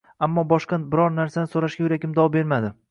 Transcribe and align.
Ammo 0.27 0.43
boshqa 0.53 0.79
biror 0.95 1.15
narsani 1.19 1.53
so‘rashga 1.53 1.87
yuragim 1.87 2.21
dov 2.21 2.37
bermadi. 2.39 2.79